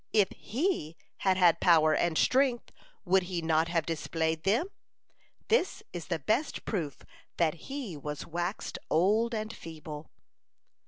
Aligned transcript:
If 0.13 0.29
He 0.31 0.97
had 1.17 1.37
had 1.37 1.59
power 1.59 1.93
and 1.93 2.17
strength, 2.17 2.71
would 3.05 3.21
he 3.21 3.39
not 3.43 3.67
have 3.67 3.85
displayed 3.85 4.41
them? 4.45 4.65
This 5.47 5.83
is 5.93 6.07
the 6.07 6.17
best 6.17 6.65
proof 6.65 7.03
that 7.37 7.69
He 7.69 7.95
was 7.95 8.25
waxed 8.25 8.79
old 8.89 9.35
and 9.35 9.55
feeble." 9.55 10.09